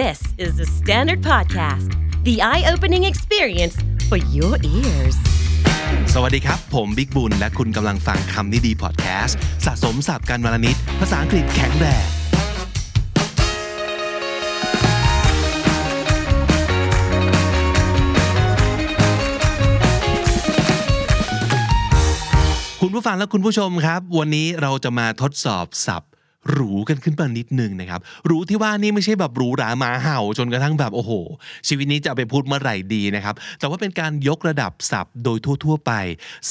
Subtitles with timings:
[0.00, 1.90] This is the Standard Podcast,
[2.24, 3.76] the eye opening experience
[4.08, 5.16] for your ears.
[6.14, 12.06] สวัสดีครับ ผมบิ๊กบุญ และคุณกำลังฟังคำนี้ดีพอดแคสต์สะสมสับกันวลนิดภาษาอังกฤษแข็งแรง
[22.80, 26.11] คุณผู้ฟังและคุณผู้ชมครับ วันนี้เราจะมาทดสอบศัพท์
[26.50, 31.12] หรูกันขึ้นมานิดนึงนะครับหรูที่ว่านี่ไม่ใช่แบบหรูหรามาเห่าจนกระทั่งแบบโอ้โห
[31.68, 35.92] ชีวิตนี้จะไปพูดเมื่อไหร่ดีนะครับ แต่ว่าเป็นการยกระดับศัพท์โดยทั่ว ๆ ไป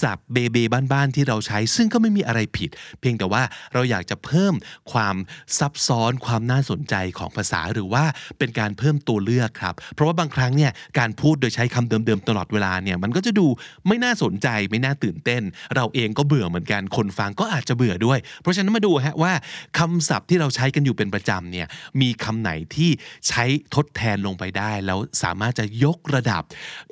[0.02, 0.58] ศัพท์เบเบ
[0.92, 4.54] บ้านๆที่เราใช้ ซึ่งก็ไม่มีอะไรผิด เพียงแต่ว่าเราอยากจะเพิ่ม
[4.92, 5.16] ความ
[5.58, 8.04] ซับซ้อนความน่าสนใจของภาษาหรือว่า
[8.38, 13.48] เป็นการเพิ่มตัวเลือกครับ เพราะว่าบางครั้งเนี่ยการพูดโดยใช้คำเดิมๆตลอดเวลาเนี่ยมันก็จะดู
[13.88, 15.42] ไม่น่าสนใจไม่น่าตื่นเต้น
[15.76, 19.34] เราเองก็เบื่อเหมือนกันคนฟังก็อาจจะเบื่อด้วย เพราะฉะนั้นมาดูฮะว่า
[19.80, 21.68] คคำศัพท์ที่เราใช้กันอยู่เป็นประจำเนี่ย
[22.02, 22.90] มีคำไหนที่
[23.28, 23.44] ใช้
[23.76, 26.44] ทดแทนลงไปได้ แล้วสามารถจะยกระดับ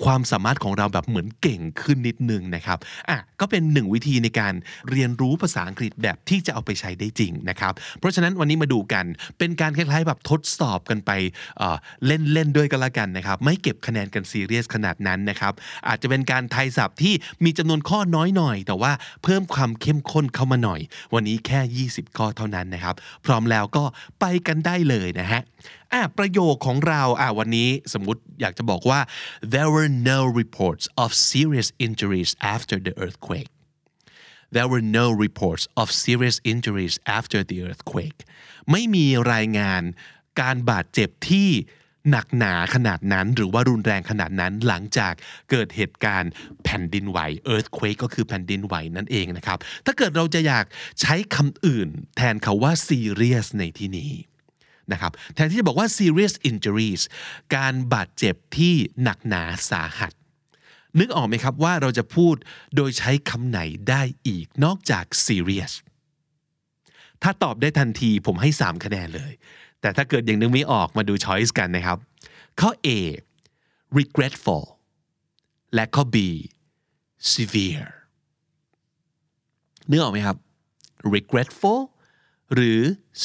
[0.04, 2.78] ความสามารถของเราแบบเหมือนเก่งขึ้นนิดนึงนะครับ
[3.10, 4.54] อะก็เป็นหนึ่งวิธีในการ
[4.90, 9.06] เรียนรู้ภาษาอังกฤษแบบที่จะเอาไปใช้ได้จริงนะครับ เพราะฉะนั้นวันนี้มาดูกัน
[9.38, 11.12] เป็นการคล้ายๆแบบทดสอบกันไป
[11.58, 15.54] เอ่อเล่นๆด้วยกันละกันนะครับ ไม่เก็บคะแนนกันซีเรียสขนาดนั้นนะครับ
[15.88, 18.92] อาจจะเป็นการไทยศัพท์ที่มีจำนวนข้อน้อยหน่อย แต่ว่า
[19.24, 20.82] เพิ่มความเข้มข้นเข้ามาหน่อย
[21.14, 23.84] วันนี้แค่ 20 ข้อเท่านั้นนะครับ พร้อมแล้วก็
[24.20, 25.42] ไปกันได้เลยนะฮะ
[25.94, 29.00] อะประโยคของเราอะวันนี้สมมุติอยากจะบอกว่า
[29.54, 33.50] there were no reports of serious injuries after the earthquake
[34.56, 38.20] there were no reports of serious injuries after the earthquake
[38.72, 39.82] ไม่มีรายงาน
[40.42, 41.50] การบาดเจ็บที่
[42.10, 45.14] หนักหนาขนาดนั้น หรือว่ารุนแรงขนาดนั้นหลังจาก
[45.50, 46.32] เกิดเหตุการณ์
[46.64, 47.20] แผ่นดินไหว
[47.54, 50.66] earthquake ก็คือแผ่นดินไหวนั่นเองนะครับ ถ้าเกิดเราจะอยาก
[51.02, 54.12] ใช้คำอื่น แทนคาว่า serious ในที่นี้
[54.92, 57.02] นะครับแทนที่จะบอกว่า serious injuries
[57.56, 60.14] การบาดเจ็บที่หนักหนาสาหัส
[61.00, 62.36] นึกออกไหมครับว่าเราจะพูด
[62.76, 63.60] โดยใช้คำไหน
[63.90, 65.74] ได้อีกนอกจาก serious
[67.24, 69.34] ถ้าตอบได้ทันทีผมให้ 3 คะแนนเลย
[69.82, 71.98] แต่ถ้าเกิดยังนึกไม่ออกมาดู choice กันนะครับ
[72.60, 72.90] ข้อ A
[73.98, 74.64] regretful
[75.76, 76.18] และข้อ B
[77.34, 77.88] severe
[79.88, 80.38] เนึกออกไหมครับ
[81.16, 81.80] regretful
[82.54, 82.82] หรือ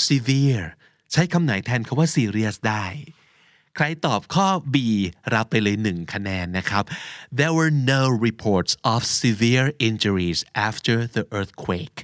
[0.06, 0.66] severe
[1.12, 2.84] ใช้คำไหนแทนคำว่า serious ได้
[3.76, 4.76] ใครตอบข้อ B
[5.34, 6.84] รับไปเลยหนึ่งคะแนนนะครับ
[7.38, 11.98] There were no reports of severe injuries after the earthquake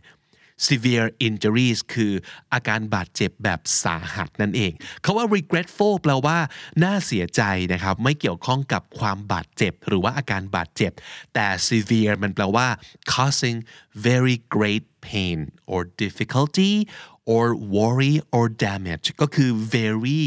[0.69, 2.13] severe injuries คือ
[2.53, 4.73] อาการบาดเจ็บแบบสาหัสนั่นเอง
[5.05, 6.39] คาว่า regretful แปลว่า
[6.83, 10.93] น่าเสียใจนะครับ ไม่เกี่ยวข้องกับความบาดเจ็บ หรือว่าอาการบาดเจ็บ
[11.35, 12.67] แต่ severe มันแปลว่า
[13.13, 13.59] causing
[14.07, 15.39] very great pain
[15.73, 16.75] or difficulty
[17.35, 17.45] or
[17.77, 20.23] worry or damage ก็คือ very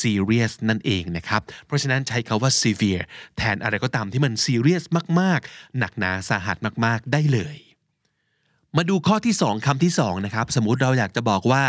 [0.00, 3.02] serious นั่นเองนะครับ เพราะฉะนั้นใช้คาว่า severe
[3.36, 4.84] แทนอะไรก็ตามที่มัน serious
[5.20, 7.69] มาก ๆ หนักหนาสาหัสมาก ๆ ได้เลย
[8.76, 11.64] มาดูข้อที่ 2คำที่2นะครับ สมมุติเราอยากจะบอกว่า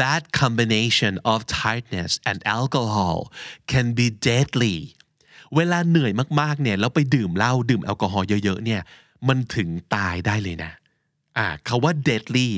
[0.00, 3.18] that combination of tiredness and alcohol
[3.70, 4.76] can be deadly
[5.56, 8.82] เวลาเหนื่อยมากๆเนี่ยแล้วไปดื่มเหล้าดื่มแอลกอฮอล์เยอะๆเนี่ย
[9.28, 10.72] มันถึงตายได้เลยนะ
[11.38, 12.48] อ่าคาว่า deadly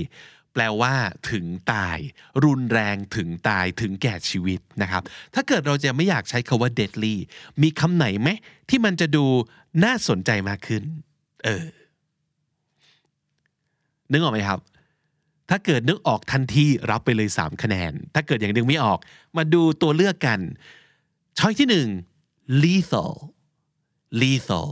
[0.53, 0.95] แปลว่า
[1.31, 1.99] ถึงตาย
[2.45, 5.03] รุนแรงถึงตายถึงแก่ชีวิตนะครับ
[5.35, 7.17] ถ้าเกิดเราจะไม่อยากใช้คาว่า deadly
[7.63, 8.29] มีคำไหนไหม
[8.69, 9.25] ที่มันจะดู
[9.85, 10.83] น่าสนใจมากขึ้น
[11.45, 11.65] เออ
[14.13, 14.61] นึกออกไหมครับ
[15.51, 18.99] ถ้าเกิดนึกออกทันทีรับไปเลย 3 คะแนน ถ้าเกิดอย่างนึงไม่ออก
[19.37, 20.41] มาดูตัวเลือกกัน
[21.39, 23.13] ช้อยที่ 1 lethal
[24.21, 24.69] lethal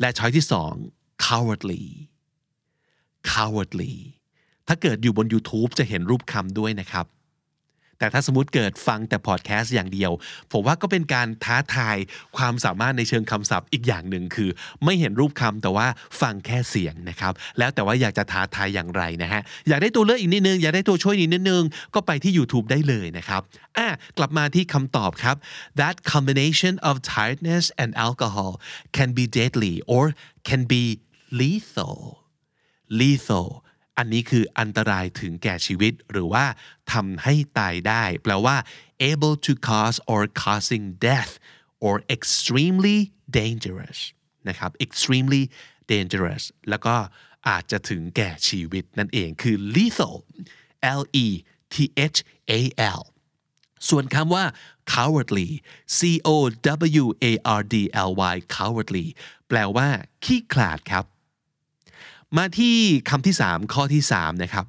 [0.00, 0.44] และช้อยที่
[0.84, 1.84] 2 cowardly
[3.30, 3.94] cowardly
[4.68, 7.06] ถ้าเกิดอยู่บน YouTube จะเห็นรูปคำด้วยนะครับ
[8.02, 10.12] แต่ถ้าสมมติเกิดฟังแต่พอดแคสต์อย่างเดียว
[10.52, 11.96] ผมว่าก็เป็นการท้าทาย
[12.36, 14.50] ความสามารถในเชิงคำศัพท์อีกอย่างหนึ่งคือ
[14.84, 15.86] ไม่เห็นรูปคำแต่ว่า
[16.20, 21.62] ฟังแค่เสียงนะครับแล้วแต่ว่าอยากจะท้าทายอย่างไรนะฮะอยากได้ตัวเลือกอีกนิดนึงอยากได้ตัวช่วยอีกนิดนึง
[21.94, 23.42] ก็ไปที่ YouTube ได้เลยนะครับ
[23.78, 23.88] อะ
[24.18, 25.36] กลับมาที่คำตอบครับ
[25.80, 28.52] that combination of tiredness and alcohol
[28.96, 30.04] can be deadly or
[30.48, 30.84] can be
[31.40, 31.98] lethal
[33.00, 33.48] lethal
[33.98, 36.44] อันนี้คืออันตรายถึงแก่ชีวิต หรือว่า
[36.92, 38.56] ทำให้ตายได้ แปลว่า
[39.10, 41.32] able to cause or causing death
[41.86, 42.98] or extremely
[43.40, 43.98] dangerous
[44.48, 45.42] นะครับ extremely
[45.92, 46.94] dangerous แล้วก็
[47.48, 50.16] อาจจะถึงแก่ชีวิตนั่นเองคือ lethal
[51.00, 51.26] L E
[51.74, 51.76] T
[52.14, 52.18] H
[52.58, 52.60] A
[52.98, 53.00] L
[53.88, 54.44] ส่วนคำว่า
[54.94, 55.48] cowardly
[55.98, 56.30] C O
[57.02, 57.76] W A R D
[58.08, 59.06] L Y cowardly
[59.48, 59.88] แปลว่า
[60.24, 61.04] ขี้ขลาดครับ
[62.38, 62.76] มาที่
[63.10, 64.66] คำที่ 3 ข้อที่ 3 นะครับ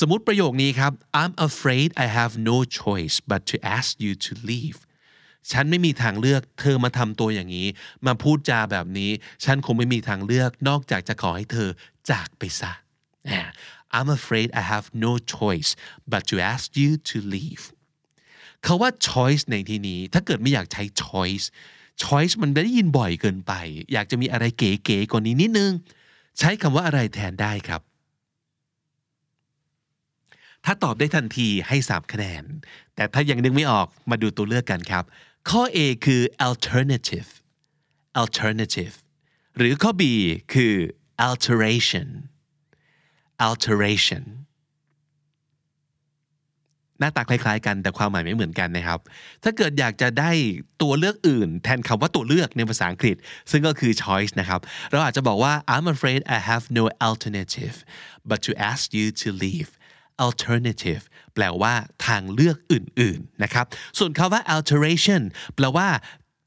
[0.00, 4.78] สมมติประโยคนี้ครับ I'm afraid I have no choice but to ask you to leave
[5.50, 7.68] ฉันไม่มีทางเลือก เธอมาทำตัวอย่างนี้
[8.06, 9.10] มาพูดจาแบบนี้
[9.44, 11.68] ฉันคงไม่มีทางเลือก นอกจากจะขอให้เธอ
[12.10, 12.72] จากไปซะ
[13.96, 15.70] I'm afraid I have no choice
[16.12, 17.64] but to ask you to leave
[18.66, 21.46] คาว่า choice ในที่นี้ ถ้าเกิดไม่อยากใช้ choice
[22.02, 23.52] choice มันได้ยินบ่อยเกินไป
[23.92, 25.72] อยากจะมีอะไรเก๋ๆกว่านี้นิดนึง
[26.40, 27.82] ใช้คำว่าอะไรแทนได้ครับ
[30.64, 32.44] ถ้าตอบได้ทันทีให้ 3 คะแนน
[32.94, 35.04] แต่ถ้ายังนึกไม่ออกมาดูตัวเลือกกันครับ
[35.50, 37.28] ข้อ A คือ alternative
[38.22, 38.94] alternative
[39.56, 40.02] หรือข้อ B
[40.52, 40.74] คือ
[41.28, 42.08] alteration
[43.48, 44.24] alteration
[47.00, 48.98] หน้าตาคล้ายๆกันแต่ความหมายไม่เหมือนกันนะครับ
[49.44, 50.30] ถ้าเกิดอยากจะได้
[50.82, 53.16] ตัวเลือกอื่น แทนคำว่าตัวเลือกในภาษาอังกฤษ
[53.50, 54.60] ซึ่งก็คือ choice นะครับ
[54.90, 57.76] เราอาจจะบอกว่า I'm afraid I have no alternative
[58.28, 59.70] but to ask you to leave
[60.26, 61.02] alternative
[61.34, 61.74] แปลว่า
[62.06, 63.66] ทางเลือกอื่นๆนะครับ
[63.98, 65.22] ส่วนคำว่า alteration
[65.56, 65.88] แปลว่า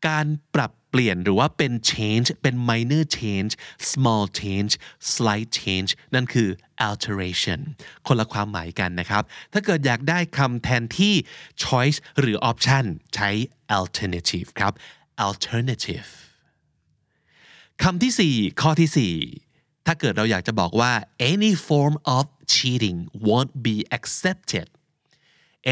[0.07, 3.51] การปรับ เปลี่ยนหรือว่าเป็น change เป็น minor change
[3.91, 4.73] small change
[5.13, 6.49] slight change นั่นคือ
[6.89, 7.59] alteration
[8.07, 9.23] คนละความหมายกันนะครับ
[9.53, 11.13] ถ้าเกิดอยากได้คำแทนที่
[11.63, 12.85] choice หรือ option
[13.15, 13.29] ใช้
[13.79, 14.73] alternative ครับ
[15.27, 16.07] alternative
[17.83, 20.91] คำที่ 4 ข้อที่ 4 ถ้าเกิดเราอยากจะบอกว่า
[21.31, 22.97] any form of cheating
[23.27, 24.67] won't be accepted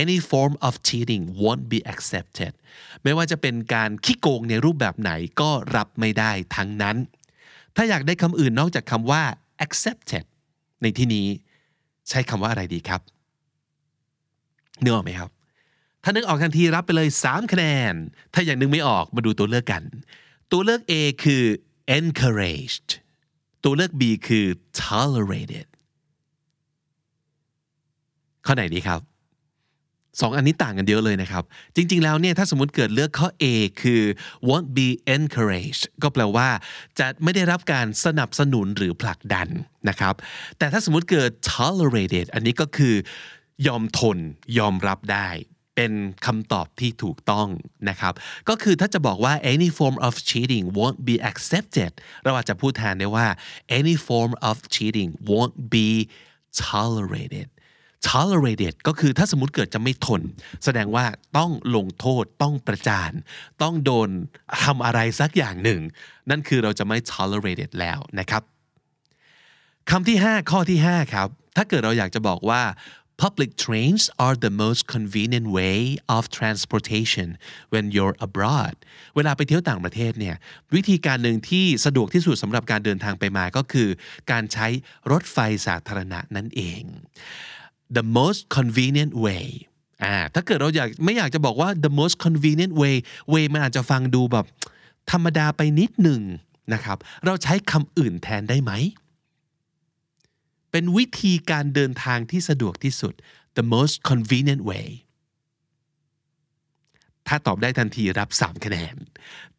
[0.01, 2.53] any form of cheating won't be accepted
[3.03, 5.11] ไม่ว่าจะเป็นการขี้โกงในรูปแบบไหน
[5.41, 6.97] ก็รับไม่ได้ทั้งนั้น
[7.75, 9.23] ถ้าอยากได้คำอื่นนอกจากคำว่า
[9.65, 10.25] accepted
[10.81, 11.27] ในที่นี้
[12.09, 13.01] ใช้คำว่าอะไรดีครับ
[14.83, 15.29] นึกออกไหมครับ
[16.03, 17.93] ถ้านึกออกทันทีรับไปเลย 3 คะแนน
[18.33, 19.83] ถ้ายังนึกไม่ออกมาดูตัวเลือกกัน
[20.51, 20.93] ตัวเลือก A
[21.23, 21.43] คือ
[21.97, 22.89] encouraged
[23.63, 24.45] ตัวเลือก B คือ
[24.81, 25.67] tolerated
[28.45, 28.99] ข้อไหนดีครับ
[30.21, 31.43] สองอันนี้ต่างกันเยอะเลยนะครับ
[31.75, 33.45] จริง ๆ แล้วเนี่ยถ้าสมมติเกิดเลือกข้อ A
[33.81, 34.01] คือ
[34.47, 36.49] won't be encouraged ก็แปลว่า
[36.99, 39.47] จะไม่ได้รับการสนับสนุนหรือผลักดัน
[39.89, 40.15] นะครับ
[40.57, 42.95] แต่ถ้าสมมติเกิด tolerated อันนี้ก็คือ
[43.67, 44.17] ยอมทน
[44.57, 45.29] ยอมรับได้
[45.75, 45.93] เป็น
[46.25, 47.47] คำตอบที่ถูกต้อง
[47.89, 48.13] นะครับ
[48.49, 51.91] ก็คือถ้าจะบอกว่า any form of cheating won't be accepted
[52.23, 53.27] เราอาจจะพูดแทนได้ว่า
[53.79, 55.89] any form of cheating won't be
[56.63, 57.47] tolerated
[58.09, 60.21] tolerated ก็คือถ้าสมมติเกิดจะไม่ทน
[60.63, 61.05] แสดงว่า
[61.37, 63.11] ต้องลงโทษต้องประจาน
[63.61, 64.09] ต้องโดน
[64.63, 65.81] ทำอะไรสักอย่างหนึ่ง
[66.29, 68.43] นั่นคือเราจะไม่ tolerated แล้วนะครับ
[69.89, 72.63] คำที่ 5 ข้อที่ 5 ครับ ถ้าเกิดเราอยากจะบอกว่า
[73.21, 75.77] public trains are the most convenient way
[76.15, 77.27] of transportation
[77.73, 78.75] when you're abroad
[79.15, 80.35] เวลาไปเที่ยวต่างประเทศเนี่ย
[80.75, 83.89] วิธีการหนึ่งที่สะดวกที่สุดสำหรับการเดินทางไปมาก็คือ
[84.31, 84.67] การใช้
[85.11, 85.37] รถไฟ
[85.67, 86.83] สาธารณะนั่นเอง
[87.97, 89.45] the most convenient way
[90.03, 92.95] อ่าถ้าเกิดเราอยากไม่อยากจะบอกว่า the most convenient way
[93.33, 94.45] way มันอาจจะฟังดูแบบ
[95.11, 96.21] ธรรมดาไปนิดหนึ่ง
[96.73, 98.71] นะครับ เราใช้คำอื่นแทนได้ไหม
[100.71, 103.13] เป็นวิธีการเดินทางที่สะดวกที่สุด
[103.57, 104.87] the most convenient way
[107.27, 108.95] ถ้าตอบได้ทันทีรับ 3 คะแนน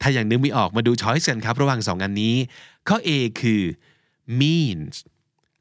[0.01, 2.35] ถ้าอยังนึกไม่ออกมาดูช้อยส์กันครับ ระหว่าง 2 อันนี้
[2.89, 3.63] ข้อ A คือ
[4.41, 4.95] means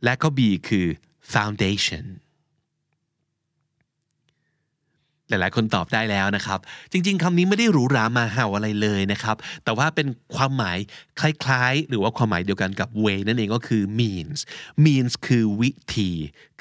[0.03, 0.39] และข้อ B
[0.69, 0.85] คือ
[1.33, 2.05] foundation
[5.31, 6.59] หลายๆ คนตอบได้แล้วนะครับ
[6.91, 10.77] จริง ๆคำนี้ไม่ได้หรูหรามาเห่าอะไรเลยนะครับ แต่ว่าเป็นความหมาย
[11.19, 14.39] คล้ายๆ หรือว่าความหมายเดียวกันกับ way นั่นเองก็คือ means
[14.85, 16.09] means คือวิธี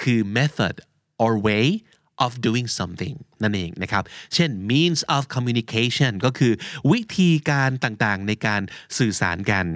[0.02, 0.74] คือ method
[1.24, 1.66] or way
[2.24, 4.04] of doing something นั่นเองนะครับ
[4.34, 6.52] เช่น means of communication ก็คือ
[6.92, 8.62] วิธีการต่างๆ ในการ
[8.98, 9.66] สื่อสารกัน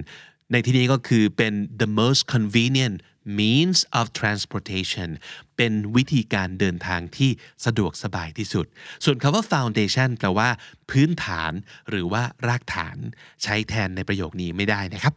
[0.53, 2.97] ในที่นี้ก็คือเป็น the most convenient
[3.41, 5.11] means of transportation
[5.57, 7.31] เป็นวิธีการเดินทางที่
[7.65, 8.67] สะดวกสบายที่สุด
[9.05, 10.49] ส่วนคำว่า foundation แปลว่า
[10.91, 11.53] พื้นฐาน
[11.91, 12.97] หรือว่ารากฐาน
[13.43, 15.15] ใช้แทนในประโยคนี้ไม่ได้นะครับ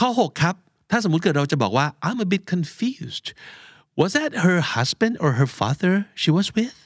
[0.00, 0.54] ข้อ 6 ครับ
[0.90, 3.28] ถ้าสมมุติเกิดเราจะบอกว่า I'm a bit confused
[4.00, 6.78] was that her husband or her father she was with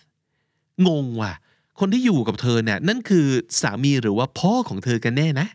[0.86, 1.34] งงว่ะ
[1.80, 3.26] คนที่อยู่กับเธอเนี่ยนั่นคือ
[3.60, 5.48] สามีหรือว่าพ่อของเธอกันแน่นะ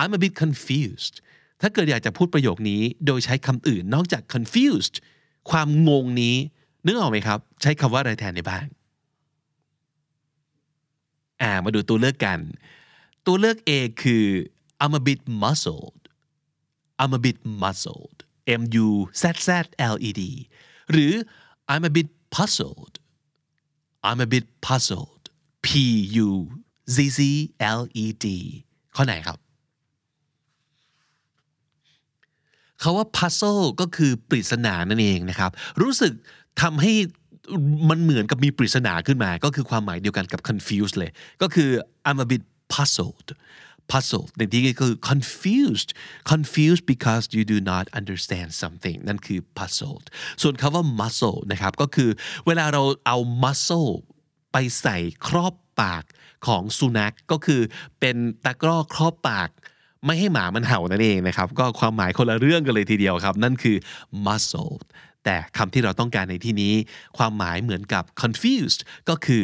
[0.00, 1.16] I'm a bit confused
[1.60, 4.96] ถ้าเกิดอยากจะพูดประโยคนี้ โดยใช้คำอื่นนอกจาก confused
[5.50, 6.36] ความงงนี้
[6.84, 8.66] นึกออกไหมครับ ใช้คำว่าอะไรแทนในบ้าง
[11.42, 12.38] อ่ามาดูตัวเลือกกัน
[13.26, 13.70] ตัวเลือก A
[14.02, 14.24] คือ
[14.82, 16.02] I'm a bit muzzled
[17.00, 18.18] I'm a bit muzzled
[18.60, 18.88] M U
[19.20, 19.48] Z Z
[19.92, 20.22] L E D
[20.92, 21.12] หรือ
[21.72, 22.94] I'm a bit puzzled
[24.08, 25.24] I'm a bit puzzled
[25.66, 25.68] P
[26.26, 26.30] U
[26.94, 27.20] Z Z
[27.78, 28.26] L E D
[28.96, 29.38] ข้อไหนครับ
[32.80, 35.50] เขาว่า puzzle ก็คือปริศนานั่นเองนะครับ
[35.82, 36.12] รู้สึก
[36.62, 36.92] ทำให้
[37.90, 41.10] มันเหมือนกับมีปริศนาขึ้นมา ก็คือความหมายเดียวกันกับ confused เลย
[41.42, 41.70] ก็คือ
[42.08, 42.42] I'm a bit
[42.74, 43.28] puzzled
[43.92, 45.90] puzzled ในที่นี้คือ confused
[46.32, 50.06] confused because you do not understand something นั่นคือ puzzled
[50.42, 52.10] ส่วนคำว่า muscle นะครับ ก็คือ
[52.46, 53.90] เวลาเราเอา muscle
[54.52, 56.04] ไปใส่ครอบปาก
[56.46, 57.60] ของสุนัขก็คือ
[58.00, 59.50] เป็นตะกร้อครอบปาก
[60.06, 63.76] ไม่ให้หมามันเห่านั่นเองนะครับ ก็ความหมายคนละเรื่องกันเลยทีเดียวครับ นั่นคือ
[64.26, 64.76] muscle
[65.24, 66.74] แต่คำที่เราต้องการในที่นี้
[67.18, 69.42] ความหมายเหมือนกับ confused ก็คือ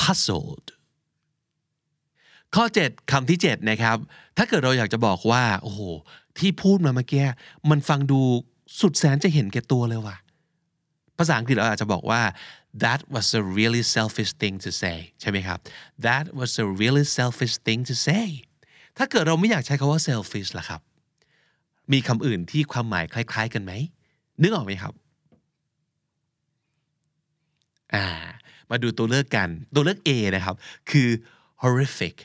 [0.00, 0.66] puzzled
[2.54, 3.96] ข้อ 7คำที่ 7 นะครับ
[4.36, 5.80] ถ้าเกิดเราอยากจะบอกว่า โอ้โห
[6.38, 7.26] ที่พูดมาเมื่อกี้
[7.70, 8.20] มันฟังดู
[8.80, 10.16] สุดแสนจะเห็นแก่ตัวเลยว่ะ
[11.18, 12.22] ภาษาอังกฤษเราอาจจะบอกว่า
[12.84, 15.58] that was a really selfish thing to say ใช่ไหมครับ
[16.06, 18.26] that was a really selfish thing to say
[19.02, 20.80] ถ้าเกิดเราไม่อยากใช้คาว่า selfish ล่ะครับ
[21.92, 23.72] มีคำอื่นที่ความหมายคล้าย ๆ กันไหม
[24.42, 24.92] นึกออกไหมครับ
[27.94, 28.04] อ่า
[28.70, 30.56] มาดูตัวเลือกกัน ตัวเลือก A นะครับ
[30.90, 31.08] คือ
[31.62, 32.16] horrific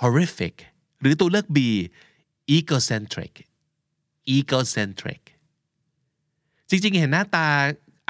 [0.00, 0.54] horrific
[1.00, 1.58] หรือตัวเลือก B
[2.56, 3.32] egocentric
[4.36, 5.22] egocentric
[6.68, 7.46] จริงๆ เห็นหน้าตา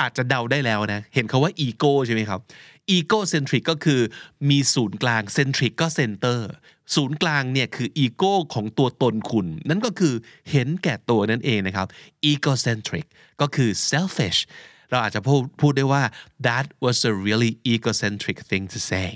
[0.00, 2.40] อาจจะเดาได้แล้วนะ เห็นเขาว่า ego ใช่ไหมครับ
[2.97, 4.00] egocentric ก็คือ
[4.50, 6.40] มีศูนย์กลาง centric ก็ center
[6.95, 10.14] ศูนย์กลางเนี่ยคือ ego ของตัวตนคุณ นั่นก็คือ
[10.50, 11.87] เห็นแก่ตัวนั่นเองนะครับ
[12.31, 13.07] egocentric
[13.40, 14.40] ก็คือ selfish
[14.90, 16.02] เราอาจจะพูดพูดได้ว่า
[16.47, 19.09] that was a really egocentric thing to say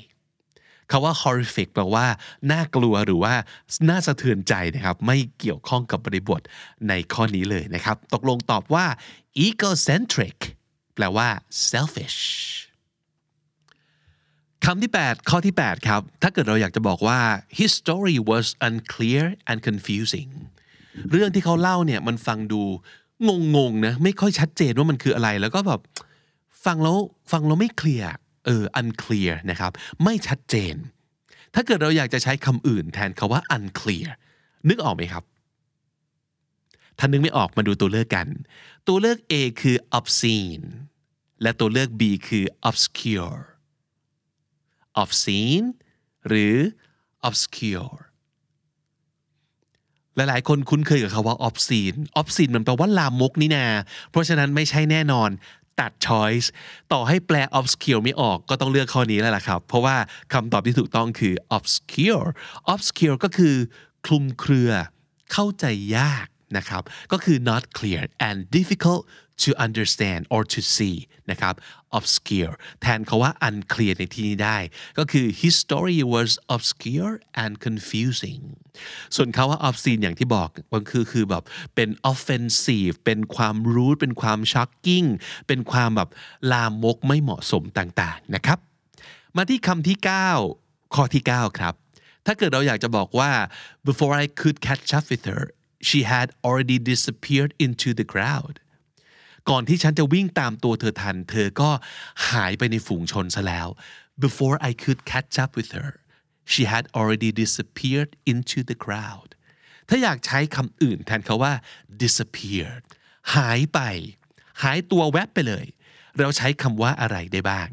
[0.91, 2.07] คาว่า horrific แปลว่า
[2.53, 3.35] น่ากลัวหรือว่า
[3.89, 6.41] น่าสะเทือนใจนะครับ ไม่เกี่ยวข้องกับบริบท
[6.89, 8.87] ในข้อนี้เลยนะครับ ตกลงตอบว่า
[9.47, 10.37] egocentric
[10.95, 11.29] แปลว่า
[11.71, 12.19] selfish
[14.65, 17.19] คำที่ 8 ข้อที่ 8 ครับ ถ้าเกิดเราอยากจะบอกว่า
[17.59, 20.31] his story was unclear and confusing
[21.11, 22.63] เรื่องที่เขาเล่าเนี่ยมันฟังดู
[23.57, 25.81] งงๆนะไม่ค่อยชัดเจนว่ามันคืออะไร แล้วก็แบบ
[26.65, 26.97] ฟังแล้ว
[27.33, 28.11] ฟังแล้วไม่เคลียร์
[28.47, 29.73] เออ unclear นะครับ
[30.05, 30.75] ไม่ชัดเจน
[31.55, 34.09] ถ้าเกิดเราอยากจะใช้คำอื่นแทนคาว่า unclear
[34.69, 35.25] นึกออกไหมครับ
[36.99, 38.27] ถ้านึกไม่ออกมาดูตัวเลือกกัน
[38.89, 40.65] ตัวเลือก A คือ obscene
[41.43, 43.41] และตัวเลือก B คือ obscure
[45.03, 45.67] obscene
[46.29, 46.57] หรือ
[47.29, 47.99] obscure
[50.17, 53.67] หลายๆ คนคุ้นเคยกับคาว่า obscene obscene มันแปลว่าลามกนี่นา
[54.11, 55.31] เพราะฉะนั้นไม่ใช่แน่นอน
[55.81, 56.49] ตัด choice
[56.93, 59.97] ต่อให้แปล obscure ไม่ออกก็ต้องเลือกข้อนี้แล้วล่ะครับ เพราะว่า
[60.33, 62.29] คำตอบที่ถูกต้องคือ obscure
[62.73, 63.55] obscure ก็คือ
[64.07, 64.71] คลุมเครือ
[65.33, 65.65] เข้าใจ
[65.97, 66.27] ยาก
[66.57, 69.03] นะครับ ก็คือ not clear and difficult
[69.45, 70.97] to understand or to see
[71.31, 71.55] นะครับ
[71.99, 74.59] obscure แทนคาว่า unclear ในที่นี้ได้
[74.99, 78.43] ก็คือ his story was obscure and confusing
[79.17, 81.45] ส่วนคาว่า obscene อย่างที่บอกมันคือคือแบบ
[81.75, 85.09] เป็น offensive เป็นความรู้เป็นความ shocking
[85.47, 86.09] เป็นความแบบ
[86.53, 88.59] ลามกไม่เหมาะสมต่างๆนะครับ
[89.37, 89.97] มาที่คำที่
[90.47, 91.75] 9 ข้อที่ 9 ครับ
[92.27, 93.31] ถ้าเกิดเราอยากจะบอกว่า
[93.89, 95.43] before I could catch up with her
[95.89, 98.55] she had already disappeared into the crowd
[99.51, 101.71] ก่อนที่ฉันจะวิ่งตามตัวเธอทัน เธอก็
[102.31, 103.69] หายไปในฝูงชนซะแล้ว
[104.25, 105.91] before I could catch up with her
[106.53, 109.29] she had already disappeared into the crowd
[109.89, 111.53] ถ้าอยากใช้คำอื่นแทนคาว่า
[112.03, 112.85] disappeared
[113.35, 113.81] หายไป
[114.63, 115.67] หายตัวแวบไปเลย
[116.19, 117.69] เราใช้คำว่าอะไรได้บ้าง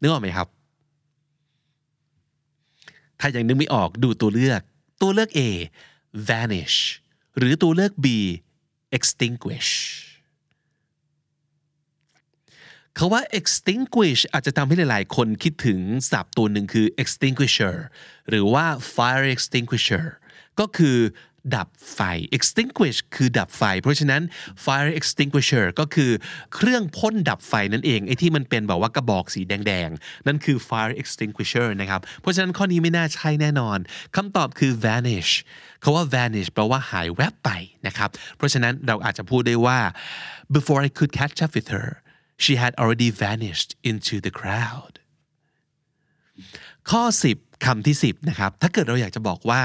[0.00, 0.48] นึกออกไหมครับ
[3.20, 4.62] ถ้ายังนึกไม่ออกดูตัวเลือก
[5.02, 5.40] ตัวเลือก A
[6.28, 6.76] vanish
[7.38, 8.06] หรือตัวเลือก B
[8.96, 9.70] extinguish
[12.98, 17.76] คาว่า extinguish อาจจะทำให้หลาย ๆ คนคิดถึงศัพท์ตัวหนึ่งคือ extinguisher
[18.28, 20.06] หรือว่า fire extinguisher
[20.60, 20.98] ก็คือ
[21.56, 22.00] ดับไฟ
[22.36, 24.22] extinguish คือดับไฟ เพราะฉะนั้น
[24.64, 26.10] fire extinguisher ก็คือ
[26.54, 33.78] เครื่องพ่นดับไฟนั่นเองไอ้ที่มันเป็นแบบว่ากระบอกสีแดง ๆ นั่นคือ fire extinguisher นะครับ เพราะฉะนั้นข้อนี้ไม่น่าใช่แน่นอน
[34.16, 35.32] คำตอบคือ vanish
[35.82, 37.50] คาว่า vanish แปลว่าหายแวบไป
[37.86, 39.78] นะครับ เพราะฉะนั้นเราอาจจะพูดได้ว่า
[40.56, 41.88] before I could catch up with her
[42.44, 44.94] she had already vanished into the crowd
[46.90, 47.02] ข้อ
[47.34, 49.62] 10 คำที่ 10 นะครับ ถ้าเกิดเราอยากจะบอกว่า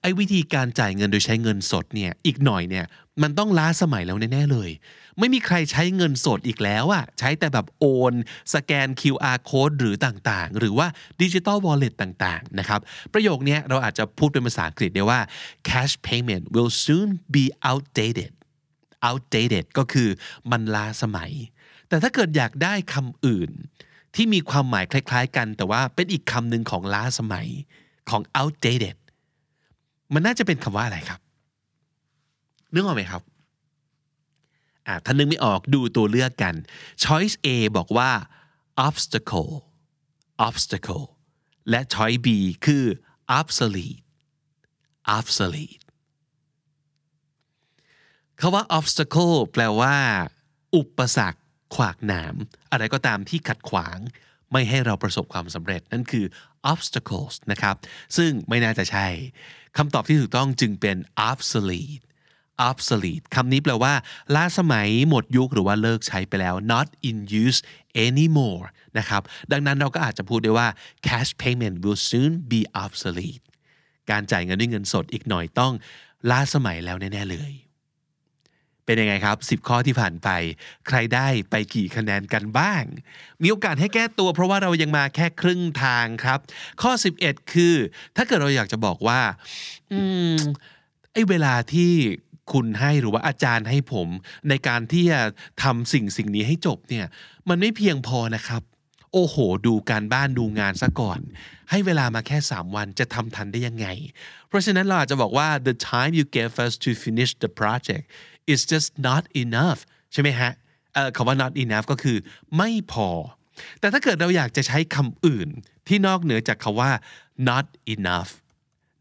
[0.00, 2.86] ไอ้วิธีการจ่ายเงินโดยใช้เงินสดเนี่ย อีกหน่อยเนี่ย
[3.22, 4.70] มันต้องล้าสมัยแล้วแน่ ๆ เลย
[5.18, 8.14] ไม่มีใครใช้เงินสดอีกแล้วอะใช้แต่แบบโอน
[8.54, 10.86] สแกน QR code หรือต่างๆ หรือว่า
[11.22, 12.80] ดิจิตอลวอลเล็ตต่าง ๆ นะครับ
[13.12, 15.20] ประโยคนี้เราอาจจะพูดเป็นภาษาอังกฤษได้ว่า
[15.68, 18.32] cash payment will soon be outdated
[19.08, 20.08] outdated ก็คือ
[20.50, 21.32] มันล้าสมัย
[21.88, 23.50] แต่ถ้าเกิดอยากได้คำอื่น
[24.14, 27.48] ที่มีความหมายคล้าย ๆ กัน แต่ว่าเป็นอีกคำหนึ่งของล้าสมัย
[28.10, 28.96] ของ outdated
[30.12, 31.20] มันน่าจะเป็นคำว่าอะไรครับ
[32.72, 33.22] นึกออกไหมครับ
[34.86, 36.54] อะถ้านึกไม่ออกดูตัวเลือกกัน
[37.04, 38.10] choice A บอกว่า
[38.86, 39.52] obstacle
[40.46, 41.06] obstacle
[41.70, 42.28] และ choice B
[42.66, 42.84] คือ
[43.38, 44.00] obsolete
[45.16, 45.82] obsolete
[48.40, 49.96] คาว่า obstacle แปลว่า
[50.74, 51.40] อุปสรรค
[51.76, 52.34] ขวากหนาม
[52.72, 53.98] อะไรก็ตามที่ขัดขวาง
[54.52, 56.24] ไม่ให้เราประสบความสำเร็จนั่นคือ
[56.72, 57.76] obstacles นะครับ
[58.16, 59.06] ซึ่งไม่น่าจะใช่
[59.76, 60.96] คำตอบที่ถูกต้องจึงเป็น
[61.30, 62.02] obsolete
[62.68, 63.94] obsolete คำนี้แปลว่า
[64.34, 67.60] ล้าสมัยหมดยุคหรือว่าเลิกใช้ไปแล้ว not in use
[68.06, 68.66] anymore
[68.98, 70.68] นะครับ ดังนั้นเราก็อาจจะพูดได้ว่า
[71.06, 73.42] cash payment will soon be obsolete
[74.10, 75.72] การจ่ายเงินด้วยเงินสดอีกหน่อยต้อง
[76.30, 77.52] ล้าสมัยแล้วแน่ ๆ เลย
[78.86, 80.28] เป็นยังไงครับ 10 ข้อที่ผ่านไป
[80.86, 82.82] ใครได้ไปกี่คะแนนกันบ้าง
[83.42, 86.38] มีโอกาสให้แก้ตัวเพราะว่าเรายังมาแค่ครึ่งทางครับ
[86.82, 87.74] ข้อ 11 คือ
[88.16, 89.20] ถ้าเกิดเราอยากจะบอกว่า
[89.92, 90.00] อื
[90.34, 90.36] ม
[91.12, 91.92] ไอเวลาที่
[92.52, 94.08] คุณให้หรือว่าอาจารย์ให้ผม
[94.48, 95.20] ในการที่จะ
[95.62, 97.06] ทำสิ่งสิ่งนี้ให้จบเนี่ย
[97.48, 98.62] มันไม่เพียงพอนะครับ
[99.12, 101.20] โอ้โห ดูการบ้านดูงานซะก่อน
[101.70, 103.86] ให้เวลามาแค่ 3 วันจะทำทันได้ยังไง
[104.48, 108.04] เพราะฉะนั้นเราอาจจะบอกว่า the time you gave us to finish the project
[108.52, 109.80] is just not enough
[110.12, 110.50] ใช่ไหมฮะ
[111.16, 112.16] คำว่า not enough ก็คือ
[112.56, 113.08] ไม่พอ
[113.80, 115.48] แต่ถ้าเกิดเราอยากจะใช้คำอื่น
[115.88, 116.90] ที่นอกเหนือจากคำว่า
[117.48, 118.30] not enough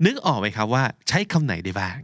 [0.05, 1.99] นึกออกไหมครับว่าใช้คำไหนได้บ้าง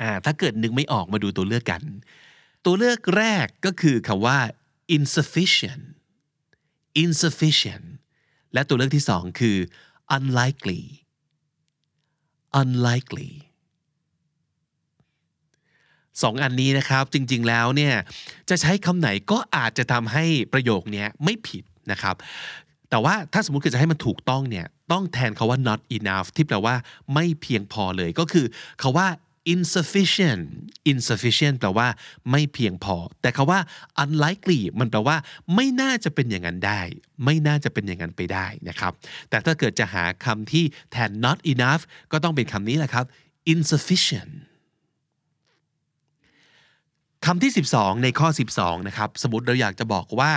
[0.00, 1.82] อ่าถ้าเกิดนึกไม่ออกมาดูตัวเลือกกัน
[2.64, 4.38] ตัวเลือกแรกก็คือคำว่า
[4.96, 5.84] insufficient
[7.04, 7.86] insufficient
[8.52, 9.56] และตัวเลือกที่สองคือ
[10.16, 10.82] unlikely
[12.60, 13.32] unlikely
[16.22, 17.94] สองอันนี้นะครับจริงๆแล้วเนี่ย
[18.50, 22.16] จะใช้คำไหนก็อาจจะทำให้ประโยคนี้ไม่ผิดนะครับ
[22.90, 26.74] แต่ว่าถ้าสมมติเกิดจะให้มันถูกต้องเนี่ยต้องแทนคาว่า not enough ที่แปลว่า
[27.14, 28.46] ไม่เพียงพอเลยก็คือ
[28.82, 29.06] คาว่า
[29.54, 30.44] insufficient
[30.92, 31.88] insufficient แปลว่า
[32.30, 33.60] ไม่เพียงพอ แต่คาว่า
[34.02, 35.16] unlikely มันแปลว่า
[35.54, 36.80] ไม่น่าจะเป็นอย่างนั้นได้
[37.24, 38.92] ไม่น่าจะเป็นอย่างนั้นไปได้นะครับ
[39.28, 41.82] แต่ถ้าเกิดจะหาคำที่แทน not enough
[42.12, 43.04] ก็ต้องเป็นคำนี้แหละครับ
[43.54, 44.32] insufficient
[47.26, 50.32] คำที่ 12 ในข้อ 12 นะครับ สมมติเราอยากจะบอกว่า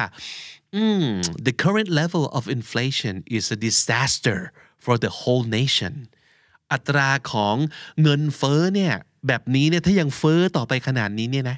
[0.84, 1.08] mm,
[1.48, 4.40] the current level of inflation is a disaster
[4.86, 5.94] for the whole nation
[6.72, 7.56] อัตราของ
[8.02, 8.94] เงินเฟ้อเนี่ย
[9.28, 11.58] แบบนี้เนี่ยถ้ายังเฟ้อต่อไปขนาดนี้เนี่ยนะ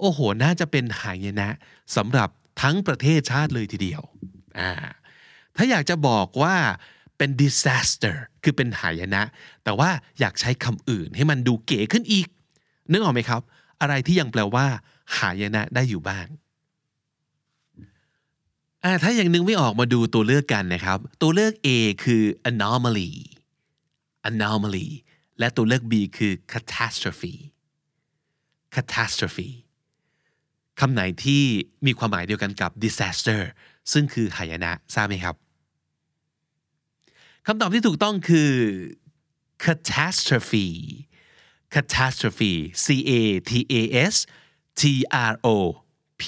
[0.00, 1.48] โอ้โห น่าจะเป็นหายนะ
[1.96, 2.28] สำหรับ
[2.62, 4.02] ทั้งประเทศชาติเลยทีเดียว
[4.58, 4.72] อ่า
[5.56, 6.56] ถ้าอยากจะบอกว่า
[7.18, 9.22] เป็น disaster คือเป็นหายนะ
[9.64, 9.90] แต่ว่า
[10.20, 12.28] อยากใช้คำอื่นให้มันดูเก๋ขึ้นอีก
[12.90, 13.42] นึกออกไหมครับ
[13.80, 14.66] อะไรที่ยังแปลว่า
[15.18, 16.26] หายนะได้อยู่บ้าง
[18.84, 21.68] อ่าถ้ายังนึกไม่ออกมาดูตัวเลือกกันนะครับ ตัวเลือก A
[22.04, 23.10] คือ anomaly
[24.30, 24.88] anomaly
[25.38, 27.34] และตัวเลือก B คือ catastrophe
[28.74, 29.50] catastrophe
[30.80, 31.42] คำไหนที่
[31.86, 33.40] มีความหมายเดียวกันกับ disaster
[33.92, 35.34] ซึ่งคือหายนะทราบไหมครับ
[37.46, 38.52] คำตอบที่ถูกต้องคือ
[39.64, 40.68] catastrophe
[41.74, 42.52] catastrophe
[42.84, 43.12] c a
[43.50, 43.76] t a
[44.12, 44.14] s
[44.80, 44.82] t
[45.30, 45.56] r o
[46.20, 46.22] p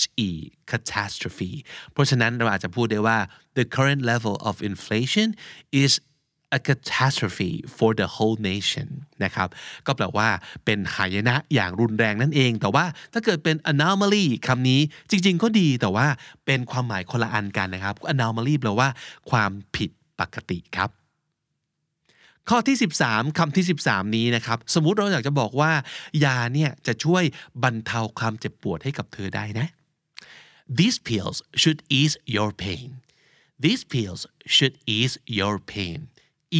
[0.00, 0.30] h e
[0.70, 1.50] catastrophe
[1.92, 3.18] เพราะฉะนั้นเราอาจจะพูดได้ว่า
[3.56, 5.28] the current level of inflation
[5.82, 5.92] is
[6.56, 8.88] a catastrophe for the whole nation
[9.24, 9.48] นะครับ
[9.86, 10.28] ก็แปลว่า
[10.64, 14.80] เป็นหายนะอย่างรุนแรงนั่นเอง แต่ว่าถ้าเกิดเป็น anomaly คำนี้
[15.10, 16.06] จริง ๆ ก็ดีแต่ว่า
[16.46, 18.88] เป็นความหมายคนละอันกันนะครับ anomaly แปลว่า
[19.30, 20.90] ความผิดปกติครับ
[22.48, 25.72] ข้อที่ 13คำที่ 13 นี้นะครับ สมมุติเราอยากจะบอกว่า
[26.24, 27.22] ยาเนี่ยจะช่วย
[27.62, 29.66] บรรเทาความเจ็บปวดให้กับเธอได้นะ
[30.78, 32.88] These pills should ease your pain
[33.64, 34.22] These pills
[34.54, 35.98] should ease your pain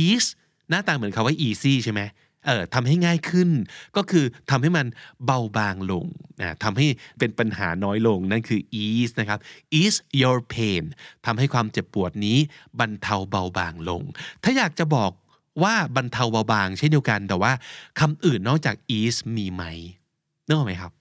[0.03, 0.29] ease
[0.71, 2.03] หน้าตาเหมือนคาว่า easy ใช่ไหม
[2.47, 3.51] เออทำให้ง่ายขึ้น
[3.97, 4.87] ก็คือทำให้มัน
[5.27, 6.07] เบาบางลง
[6.41, 6.87] นะทำให้
[7.19, 9.39] เป็นปัญหาน้อยลงนั่นคือ ease นะครับ
[9.81, 10.83] ease your pain
[11.27, 12.39] ทำให้ความเจ็บปวดนี้
[12.81, 14.03] บรรเทาเบาบางลง
[14.43, 15.13] ถ้าอยากจะบอก
[15.63, 17.53] ว่าบรรเทาเบาบางเช่นเดียวกัน แต่ว่า
[18.01, 19.65] คำอื่นนอกจาก ease มีไหม
[20.47, 20.93] นึกออกไหมครับ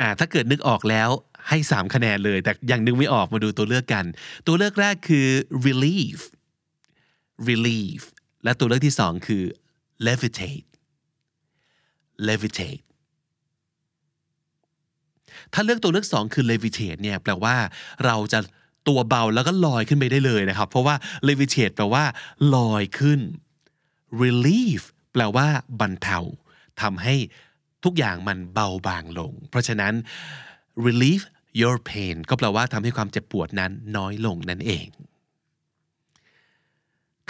[0.00, 1.10] อ่าถ้าเกิดนึกออกแล้ว
[1.48, 4.04] ให้ 3 คะแนนเลย แต่ยังนึกไม่ออกมาดูตัวเลือกกัน
[4.46, 5.28] ตัวเลือกแรกคือ
[5.66, 6.18] relief
[7.48, 8.00] relief
[8.44, 9.42] และตัวเลือกที่ 2 คือ
[10.06, 10.68] levitate
[12.28, 12.84] levitate
[15.52, 17.56] ถ้าเลือกตัวเลือก 2 คือ levitate เนี่ยแปลว่า
[18.04, 18.38] เราจะ
[18.88, 20.94] ตัวเบาแล้วก็ลอยขึ้นไปได้เลยนะครับ เพราะว่า
[21.28, 22.04] levitate แปลว่า
[22.54, 23.20] ลอยขึ้น
[24.22, 24.80] relief
[25.12, 25.46] แปลว่า
[25.80, 26.18] บรรเทา
[26.82, 27.14] ทำให้
[27.84, 29.92] ทุกอย่างมันเบาบางลง เพราะฉะนั้น
[30.86, 31.24] relieve
[31.60, 34.86] your pain ก็แปลว่าทำให้ความเจ็บปวดนั้นน้อยลงนั่นเอง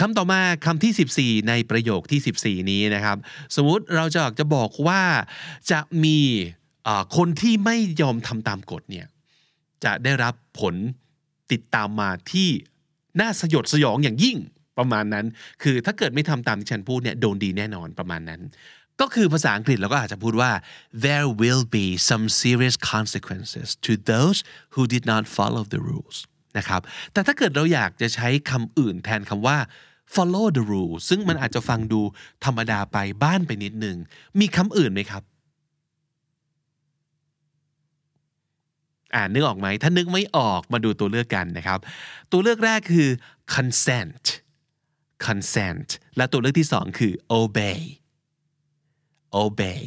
[0.00, 3.16] คำต่อมาคำที่ 14 ในประโยคที่ 14 นี้นะครับ
[3.56, 5.02] สมมุติเราจะอยากจะบอกว่า
[5.70, 6.18] จะมี
[7.16, 9.06] คนที่ไม่ยอมทำตามกฎเนี่ย
[9.84, 10.74] จะได้รับผล
[11.52, 12.48] ติดตามมาที่
[13.20, 14.36] น่าสยดสยองอย่างยิ่ง
[14.78, 15.26] ประมาณนั้น
[15.62, 18.40] คือถ้าเกิดไม่ทำตามที่ฉันพูดเนี่ยโดนดีแน่นอนประมาณนั้น
[19.00, 20.50] ก็คือภาษาอังกฤษเราก็อาจจะพูดว่า
[21.06, 24.38] there will be some serious consequences to those
[24.74, 26.18] who did not follow the rules
[26.58, 26.80] นะครับ
[27.12, 29.58] แต่ถ้าเกิดเราอยากจะใช้คำอื่นแทนคำว่า
[30.14, 32.00] follow the rules ซึ่งมันอาจจะฟังดู
[32.44, 33.96] ธรรมดาไปบ้านไปนิดนึง
[34.40, 35.22] มีคำอื่นไหมครับ
[39.14, 41.78] อ่านนึกออกไหม ถ้านึกไม่ออกมาดูตัวเลือกกันนะครับ
[42.30, 43.08] ตัวเลือกแรกคือ
[43.54, 44.24] consent
[45.26, 47.80] consent และตัวเลือกที่สองคือ obey
[49.42, 49.84] obey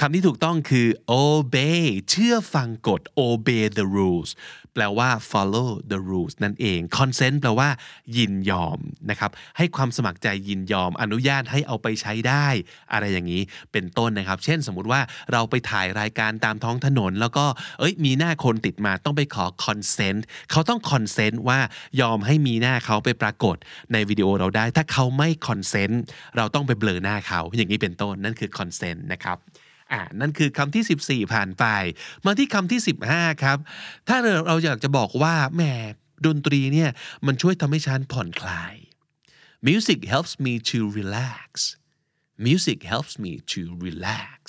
[0.00, 1.80] คำที่ถูกต้องคือ obey
[2.10, 4.30] เชื่อฟังกฎ obey the rules
[4.74, 7.68] แปลว่า follow the rules นั่นเอง consent แปลว่า
[8.16, 8.78] ยินยอม
[9.10, 12.46] นะครับ ให้ความสมัครใจยินยอม อนุญาตให้เอาไปใช้ได้
[12.92, 15.00] อะไรอย่างนี้เป็นต้นนะครับ เช่นสมมุติว่า
[15.32, 17.44] เราไปถ่ายรายการตามท้องถนน แล้วก็
[17.78, 21.58] เอ้ยมีหน้าคนติดมาต้องไปขอ consent เขาต้อง consent ว่า
[22.00, 23.56] ยอมให้มีหน้าเขาไปปรากฏ
[23.92, 25.96] ในวิดีโอเราได้ ถ้าเขาไม่ consent
[26.36, 29.38] เราต้องไปเบลอหน้าเขา อย่างนี้เป็นต้นนั่นคือ consent นะครับ
[29.92, 31.64] อ่านั่นคือคำที่ 14 ผ่านไป
[32.24, 33.58] มาที่คำที่ 15 ครับ
[34.08, 35.62] ถ้าเราอยากจะบอกว่าแหม
[36.26, 36.90] ดนตรีเนี่ย
[37.26, 38.74] มันช่วยทำให้ฉันผ่อนคลาย
[39.68, 41.48] music helps me to relax
[42.46, 44.40] music helps me to relax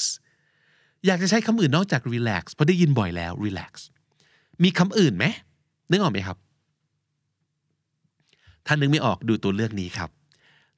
[1.06, 3.74] อยากจะใช้คำอื่นนอกจาก relax เพราะได้ยินบ่อยแล้ว relax
[4.64, 5.26] มีคำอื่นไหม
[5.90, 6.38] นึกออกไหมครับ
[8.66, 10.10] ถ้านึกไม่ออกดูตัวเลือกนี้ครับ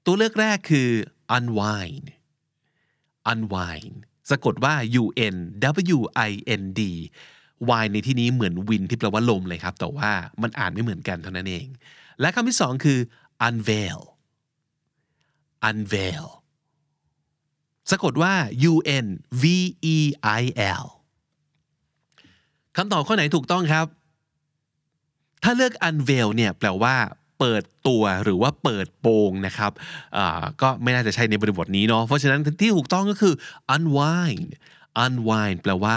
[0.05, 0.89] ตัวเลือกแรกคือ
[1.37, 2.05] unwind
[3.31, 3.97] unwind
[4.29, 5.35] สะกดว่า U N
[5.95, 6.81] W I N D
[7.81, 10.11] Y ในที่นี้เหมือนวินที่แปลว่าลมเลยครับ แต่ว่า
[10.41, 11.67] มันอ่านไม่เหมือนกันเท่านั้นเอง
[12.21, 12.99] และคำที่สองคือ
[13.47, 13.99] unveil
[15.69, 16.25] unveil
[17.91, 18.33] สะกดว่า
[18.71, 19.05] U N
[19.41, 19.43] V
[19.95, 19.97] E
[20.39, 20.43] I
[20.81, 20.85] L
[22.77, 23.87] คำตอบข้อไหนถูกต้องครับ
[25.43, 26.95] ถ้าเลือก unveil เนี่ยแปลว่า
[27.39, 29.71] เปิดตัวหรือว่าเปิดโปงนะครับ
[30.61, 33.33] ก็ไม่น่าจะใช่ในบริบทนี้เนาะเพราะฉะนั้นที่ถูกต้องก็คือ
[33.75, 34.49] unwind
[35.05, 35.95] unwind แปลว่า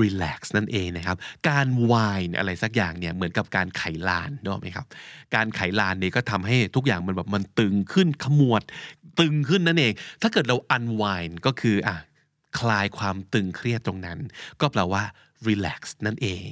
[0.00, 1.16] relax นั่นเองนะครับ
[1.48, 4.86] การ wind อะไรสักอย่างเนี่ยเหมือนกับการไขลานเนาะไหมครับ
[5.34, 8.62] การไขลานเนี่ยก็ทำให้ทุกอย่างมันแบบมันตึงขึ้นขมวด
[9.20, 11.96] ตึงขึ้นนั่นเอง ถ้าเกิดเรา unwind ก็คืออะ
[12.58, 14.18] คลายความตึงเครียดตรงนั้น
[14.60, 15.02] ก็แปลว่า
[15.48, 16.50] relax นั่นเอง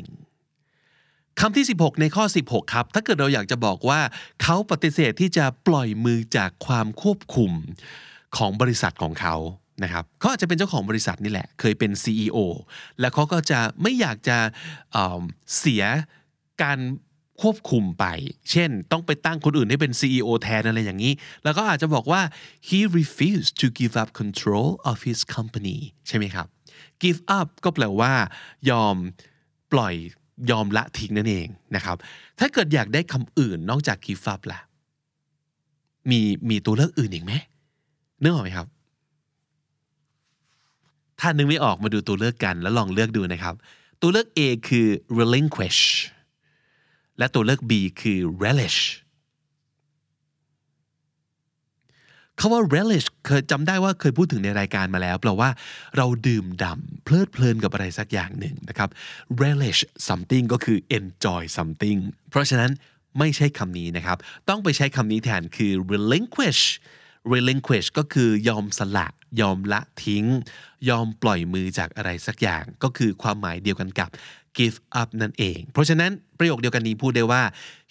[1.41, 4.01] คำที่ 16 ในข้อ 16 ครับ ถ้าเกิดเราอยากจะบอกว่า
[4.43, 7.53] เขาปฏิเสธที่จะปล่อยมือจากความควบคุม
[8.37, 9.37] ของบริษัทของเขา
[9.83, 12.39] นะครับเขาอาจจะเป็นเจ้าของบริษัทนี่แหละ เคยเป็น CEO
[13.01, 14.39] แล้วเขาก็จะไม่อยากจะ
[14.93, 15.83] เเสีย
[16.63, 16.79] การ
[17.43, 18.05] ควบคุมไป
[18.51, 21.13] เช่น ต้องไปตั้งคนอื่นให้เป็น CEO แทนอะไรอย่างนี้
[21.45, 22.21] แล้วก็อาจจะบอกว่า
[22.69, 26.47] he refused to give up control of his company ใช่ไหมครับ
[27.03, 28.13] give up ก็แปลว่า
[28.71, 28.97] ยอม
[29.73, 29.95] ปล่อย
[30.51, 31.97] ยอมละทิ้งนั่นเองนะครับ
[32.39, 34.61] ถ้าเกิดอยากได้คำอื่นนอกจาก give up ล่ะ
[36.11, 36.21] มี
[36.51, 37.33] มีตัวเลือกอื่นอีกไหม
[38.23, 38.67] นึกออกไหมครับ
[41.21, 43.55] ถ้านึกไม่ออกมาดูตัวเลือกกันแล้วลองเลือกดูนะครับ
[44.01, 44.87] ตัวเลือก A คือ
[45.19, 45.83] relinquish
[47.19, 48.81] และตัวเลือก B คือ relish
[52.41, 55.51] คาว่า relish เคยจำได้ว่าเคยพูดถึงในรายการมาแล้วแปลว่า
[55.97, 58.89] เราดื่มด่ำเพลิดเพลินกับอะไรสักอย่างหนึ่งนะครับ
[59.43, 61.99] relish something ก็คือ enjoy something
[62.31, 62.73] เพราะฉะนั้น
[63.19, 64.19] ไม่ใช่คำนี้นะครับ
[64.49, 66.63] ต้องไปใช้คำนี้แทนคือ relinquish
[67.33, 69.07] relinquish ก็คือยอมสละ
[69.41, 70.25] ยอมละทิ้ง
[70.89, 74.11] ยอมปล่อยมือจากอะไรสักอย่าง ก็คือความหมายเดียวกันกับ
[74.59, 77.43] give up นั่นเอง เพราะฉะนั้นประโยคเดียวกันนี้พูดได้ว่า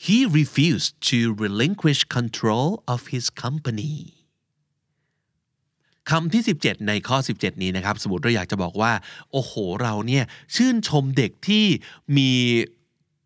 [0.05, 3.95] he refused to relinquish control of his company
[6.09, 8.91] คำที่ 17 ในข้อ 17 นี้นะครับ สมมติเราอยากจะบอกว่า
[9.31, 10.23] โอ้โห เราเนี่ย
[10.55, 11.65] ชื่นชมเด็กที่
[12.17, 12.31] มี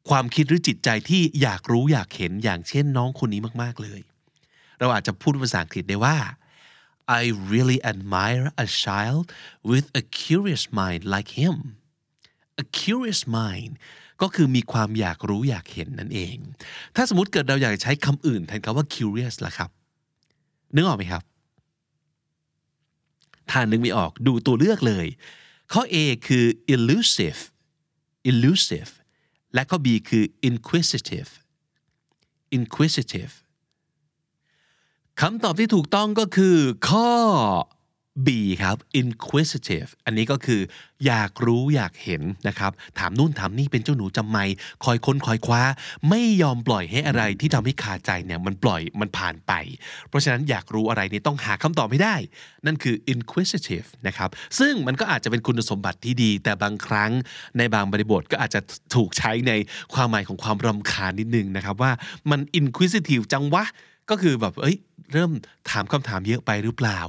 [0.09, 4.01] ความคิดหรือจิตใจที่อยากรู้อยากเห็นอย่างเช่นน้องคนนี้มาก ๆ เลย
[4.79, 6.17] เราอาจจะพูดภาษาอังกฤษได้ว่า
[7.19, 7.21] I
[7.53, 9.25] really admire a child
[9.69, 11.55] with a curious mind like him
[12.63, 13.73] a curious mind
[14.21, 16.37] ก็คือมีความอยากรู้อยากเห็นนั่นเอง
[16.95, 19.69] ถ้าสมมติเกิดเราอยากใช้คำอื่นแทนคำว่า curious ล่ะครับ
[20.75, 21.23] นึกออกไหมครับ
[23.51, 25.07] ถ้านึกไม่ออกดูตัวเลือกเลย
[25.73, 25.95] ข้อ A
[26.27, 27.39] คือ elusive
[28.31, 28.91] elusive
[29.53, 31.29] และข้อ B คือ inquisitive
[32.57, 33.33] inquisitive
[35.21, 36.57] คำตอบที่ถูกต้องก็คือ
[36.89, 37.09] ข้อ
[38.25, 38.29] B
[38.63, 40.61] ครับ inquisitive อันนี้ก็คือ
[41.05, 44.43] อยากรู้อยากเห็นนะครับ ถามนู่นถามนี่เป็นเจ้าหนูจำไม่
[44.83, 45.61] คอยค้นคอยคว้า
[46.09, 49.53] ไม่ยอมปล่อยให้อะไรที่ทำให้คาใจเนี่ยมันปล่อยมันผ่านไป
[50.09, 52.15] เพราะฉะนั้นอยากรู้อะไรนี่ต้องหาคำตอบให้ได้
[52.65, 57.11] นั่นคือ inquisitive นะครับ ซึ่งมันก็อาจจะเป็นคุณสมบัติที่ดี แต่บางครั้ง
[57.57, 58.59] ในบางบริบทก็อาจจะ
[58.95, 59.51] ถูกใช้ใน
[59.93, 61.91] ความหมายของความรำคาญนิดนึงนะครับว่า
[62.31, 63.63] มัน inquisitive จังวะ
[64.09, 64.77] ก็คือแบบ เอ้ย
[65.13, 65.31] เริ่ม
[65.69, 66.99] ถามคำถามเยอะไปหรือเปล่า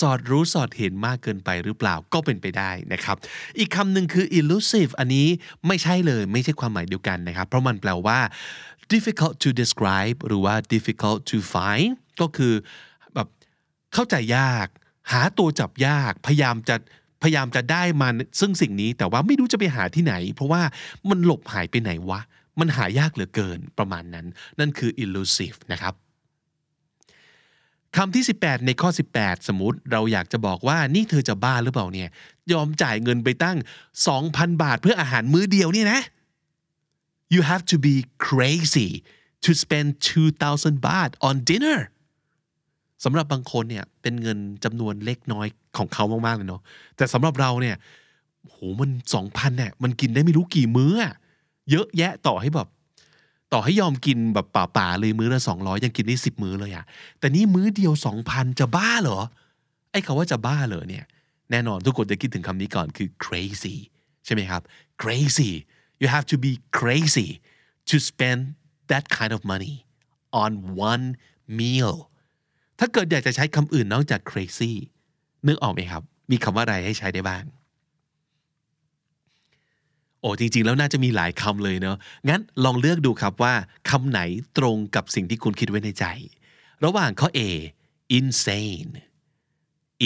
[0.00, 3.16] สอดรู้สอดเห็นมากเกินไปหรือเปล่าก็เป็นไปได้นะครับ
[3.58, 5.26] อีกคำหนึ่งคือ elusive อันนี้
[5.66, 8.18] ไม่ใช่เลยไม่ใช่ความหมายเดียวกันนะครับ เพราะมันแปลว่า
[8.92, 11.90] difficult to describe หรือว่า difficult to find
[12.20, 12.54] ก็คือ
[13.14, 13.28] แบบ
[13.94, 14.66] เข้าใจยาก
[15.12, 16.76] หาตัวจับยาก พยายามจะ
[17.22, 18.08] พยายามจะได้มา
[18.40, 20.62] ซึ่งสิ่งนี้แต่ว่าไม่รู้จะไปหาที่ไหน เพราะว่า
[21.08, 22.20] มันหลบหายไปไหนวะ
[22.60, 24.26] มันหายากเหลือเกินประมาณนั้น
[24.58, 25.94] นั่นคือ elusive นะครับ
[27.96, 32.08] คำที่ 18 ในข้อ 18 สมมติเราอยากจะบอกว่านี่เธอจะบ้าหรือเปล่าเนี่ย
[32.52, 33.56] ยอมจ่ายเงินไปตั้ง
[34.08, 36.00] 2,000 บาทเพื่ออาหารมื้อเดียวเนี่ยนะ
[37.34, 37.96] you have to be
[38.26, 38.88] crazy
[39.44, 39.88] to spend
[40.38, 41.80] 2,000บาท on dinner
[43.04, 45.46] สำหรับบางคนเนี่ยเป็นเงินจำนวนเล็กน้อย
[45.76, 46.62] ของเขามาก ๆ เลยเนาะ
[46.96, 47.76] แต่สำหรับเราเนี่ย
[48.44, 50.92] โหมันสองพันเนี่ยมันกินได้ไม่รู้กี่มื้อ
[51.70, 52.68] เยอะแยะต่อให้แบบ
[53.52, 56.84] ต่อให้ยอมกินแบบป่าๆเลยมื้อละสองร้อยยังกินได้สิบมื้อเลยอะ
[57.18, 59.20] แต่นี่มื้อเดียวสองพันจะบ้าเหรอ
[59.90, 61.04] ไอ้คำว่าจะบ้าเหรอเนี่ย
[61.50, 63.76] แน่นอนทุกคนจะคิดถึงคำนี้ก่อนคือ crazy
[64.24, 64.62] ใช่ไหมครับ
[65.02, 65.50] crazy
[66.00, 67.28] you have to be crazy
[67.90, 68.40] to spend
[68.90, 69.74] that kind of money
[70.42, 70.50] on
[70.90, 71.06] one
[71.58, 71.94] meal
[72.78, 74.72] ถ้าเกิดอยากจะใช้คำอื่นนอกจาก crazy
[75.46, 77.44] นึกออกไหมครับ มีคำว่าอะไรให้ใช้ได้บ้าง
[80.20, 81.96] โอ้จริง ๆ แล้วน่าจะมีหลายคำเลยเนาะ
[82.28, 83.54] งั้นลองเลือกดูครับว่า
[83.90, 84.20] คำไหน
[84.58, 86.04] ตรงกับสิ่งที่คุณคิดไว้ในใจ
[86.84, 87.40] ระหว่างข้อ A
[88.18, 88.92] insane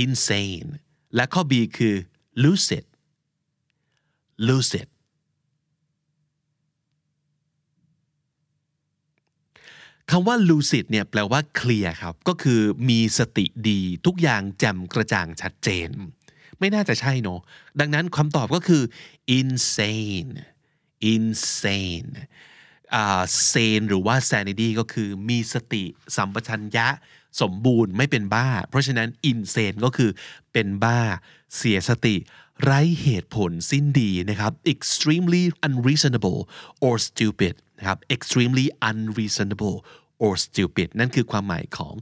[0.03, 0.71] insane
[1.15, 1.95] และข้อ B คือ
[2.43, 2.85] lucid
[4.49, 4.89] lucid
[10.11, 15.89] คำว่า lucid เนี่ยแปลว่าเคลียร์ครับ ก็คือมีสติดีทุกอย่างแจ่มกระจ่างชัดเจน
[16.63, 17.41] ไม่น่าจะใช่เนาะ
[17.81, 18.83] ดังนั้นคำตอบก็คือ
[19.39, 20.31] insane
[21.15, 22.11] insane
[22.95, 23.23] อ่า
[23.53, 25.85] sane หรือว่า sanity ก็คือมีสติ
[26.17, 26.89] สัมปชัญญะ
[27.41, 30.11] สมบูรณ์ไม่เป็นบ้า เพราะฉะนั้น insane ก็คือ
[30.53, 31.01] เป็นบ้า
[31.57, 32.17] เสียสติ
[32.63, 36.41] ไร้เหตุผลสิ้นดีนะครับ extremely unreasonable
[36.85, 39.77] or stupid นะครับ extremely unreasonable
[40.23, 41.95] or stupid นั่นคือความหมายของ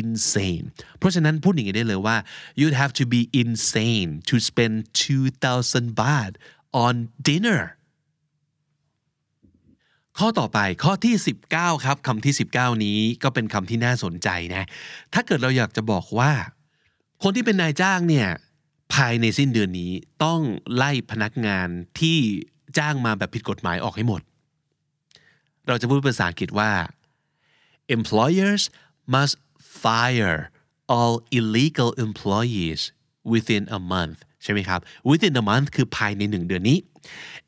[0.00, 0.64] insane
[0.98, 2.16] เพราะฉะนั้นพูดอย่างนี้ได้เลยว่า
[2.60, 4.74] you'd have to be insane to spend
[5.42, 6.32] 2,000 baht
[6.84, 6.94] on
[7.28, 7.62] dinner
[10.18, 11.14] ข้อต่อไปข้อที่
[11.50, 14.64] 19 ครับคำที่ 19 นี้ก็เป็นคำที่น่าสนใจนะ
[15.14, 16.32] ถ้าเกิดเราอยากจะบอกว่า
[17.22, 18.28] คนที่เป็นนายจ้างเนี่ย
[18.94, 19.92] ภายในสิ้นเดือนนี้
[20.24, 20.40] ต้อง
[20.74, 21.68] ไล่พนักงาน
[22.00, 22.18] ที่
[22.78, 24.22] จ้างมาแบบผิดกฎหมายออกให้หมด
[25.66, 26.70] เราจะพูดภาษาอังกฤษว่า
[27.96, 28.62] employers
[29.14, 29.34] must
[29.82, 30.38] fire
[30.96, 32.80] all illegal employees
[33.32, 36.78] within a month ใช่ไหมครับ within a month คือภายในหนึ่งเดือนนี้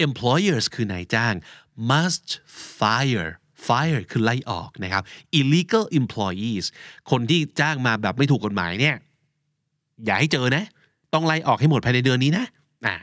[0.06, 1.34] employers คือนายจ้าง
[1.90, 2.28] must
[2.78, 3.30] fire
[3.66, 5.02] fire คือไล่ออกนะครับ
[5.40, 6.64] illegal employees
[7.10, 8.96] คนที่จ้างมาแบบไม่ถูกกฎหมายเนี่ย
[10.04, 10.64] อย่าให้เจอนะ
[11.14, 12.46] ต้องไล่ออกให้หมดภายในเดือนนี้นะ
[12.86, 12.96] อ่า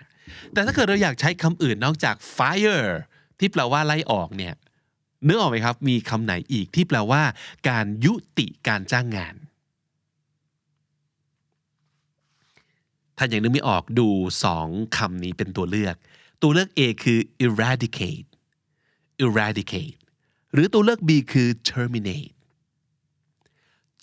[0.54, 2.90] แต่ถ้าเกิดเราอยากใช้คำอื่นนอกจาก fire
[3.40, 4.54] ที่แปลว่าไล่ออกเนี่ย
[5.28, 7.24] นึกออกไหมครับ มีคำไหนอีกที่แปลว่า
[7.70, 9.36] การยุติการจ้างงาน
[13.18, 14.08] ถ้ายังนึกไม่ออกดู
[14.44, 15.96] สองคำนี้เป็นตัวเลือก
[16.42, 18.28] ตัวเลือก A คือ eradicate
[19.26, 19.98] eradicate
[20.54, 22.34] หรือตัวเลือก B คือ terminate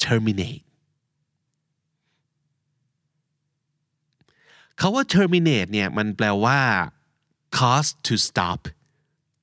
[0.04, 0.64] terminate
[4.80, 6.61] คาว่า terminate เนี่ยมันแปลว่า
[7.56, 8.61] cause to stop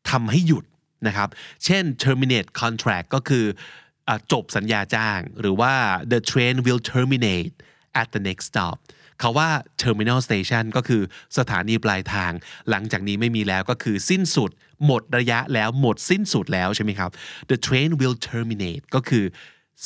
[0.10, 0.66] ทำให้หยุด
[1.08, 1.30] นะครับ
[1.66, 3.46] เช่น terminate contract ก็คือ
[4.32, 5.74] จบสัญญาจ้าง หรือว่า
[6.12, 7.54] the train will terminate
[8.02, 8.78] at the next stop
[9.20, 9.50] เขาว่า
[9.84, 11.02] terminal station ก็คือ
[11.38, 12.32] สถานีปลายทาง
[12.70, 14.52] หลังจากนี้ไม่มีแล้วก็คือสิ้นสุด
[14.86, 17.12] หมดระยะแล้วหมดสิ้นสุดแล้วใช่ไหมครับ
[17.50, 19.26] the train will terminate ก็คือ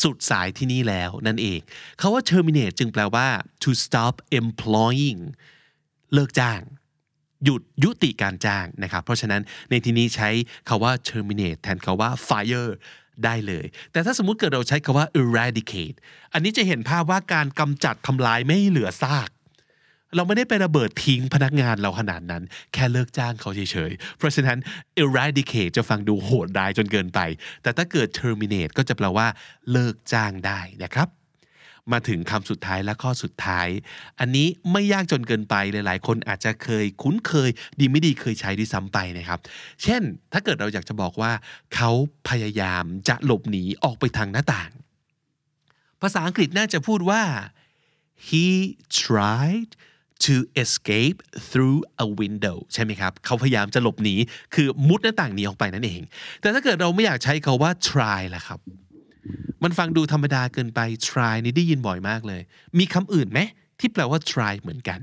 [0.02, 1.60] สุดสายที่นี่แล้วนั่นเอง
[1.97, 3.28] เขาว่า terminate จึงแปลว่า
[3.63, 5.19] to stop employing
[6.13, 6.62] เลิกจ้าง
[7.43, 10.29] หยุดยุติการจ้างนะครับ เพราะฉะนั้นในที่นี้ใช้
[10.69, 12.71] คาว่า terminate แทนคาว่า fire
[13.23, 15.97] ได้เลย แต่ถ้าสมมุติเกิดเราใช้คาว่า eradicate
[16.34, 19.29] อันนี้จะเห็นภาพว่าการกำจัดทำลายไม่เหลือซาก
[20.15, 24.58] เราไม่ได้ไประเบิดทิ้งพนักงานเราขนาดนั้น แค่เลิกจ้างเขาเฉยๆ เพราะฉะนั้น
[25.03, 27.19] eradicate จะฟังดูโหดร้ายจนเกินไป
[27.63, 29.27] แต่ถ้าเกิด terminate ก็จะแปลว่า
[29.71, 31.08] เลิกจ้างได้นะครับ
[31.91, 33.67] มาถึงคำสุดท้ายและข้อสุดท้าย
[34.19, 39.39] อันนี้ไม่ยากจนเกินไปหลายๆ คนอาจจะเคยคุ้นเคย ดีไม่ดีเคยใช้ด้วยซ้ำไปนะครับ
[39.84, 40.02] เช่น
[40.34, 41.32] ถ้าเกิดเราอยากจะบอกว่า
[41.76, 41.91] เขา
[42.30, 44.72] พยายามจะหลบหนีออกไปทางหน้าต่าง
[46.02, 47.22] ภาษาอังกฤษน่าจะพูดว่า
[48.28, 48.48] he
[49.02, 49.72] tried
[50.26, 51.19] to escape
[51.50, 54.15] through a window ใช่ไหมครับ เขาพยายามจะหลบหนี
[54.54, 56.02] คือมุดหน้าต่างหนีออกไปนั่นเอง
[56.41, 58.60] แต่ถ้าเกิดเราไม่อยากใช้คาว่า try ล่ะครับ
[59.63, 62.41] มันฟังดูธรรมดาเกินไป try นี่ได้ยินบ่อยมากเลย
[62.79, 63.39] มีคำอื่นไหม
[63.79, 64.99] ที่แปลว่า try เหมือนกัน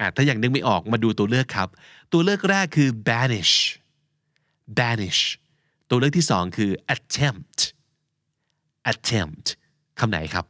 [0.00, 1.68] อะถ้าอย่างนึกไม่ออกมาดูตัวเลือกครับ
[2.12, 3.54] ตัวเลือกแรกคือ banish
[4.78, 5.22] banish
[5.88, 7.58] ตัวเลือกที่สองคือ attempt
[8.92, 9.46] attempt
[10.00, 10.46] คำไหนครับ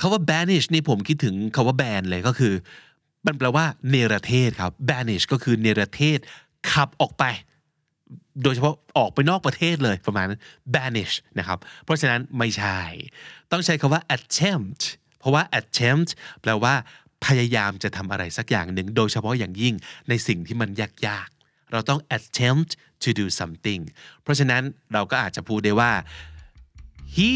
[0.00, 2.54] คาว่า banish นี่ผมคิดถึงคาว่า ban เลยก็คือ
[3.26, 6.18] มันแปลว่าเนรเทศครับ banish ก็คือเนรเทศ
[6.72, 7.24] ขับออกไป
[8.42, 10.40] โดยเฉพาะออกไปนอกประเทศเลยประมาณนั้น
[10.74, 12.80] banish นะครับ เพราะฉะนั้นไม่ใช่
[13.52, 14.82] ต้องใช้คาว่า attempt
[15.18, 16.10] เพราะว่า attempt
[16.42, 16.74] แปลว่า
[17.26, 19.74] พยายามจะทำอะไรสักอย่างหนึ่ง โดยเฉพาะอย่างยิ่ง
[20.08, 20.70] ในสิ่งที่มัน
[21.06, 22.70] ยากๆ เราต้อง attempt
[23.04, 23.80] to do something
[24.22, 25.92] เพราะฉะนั้นเราก็อาจจะพูดได้ว่า
[27.16, 27.30] he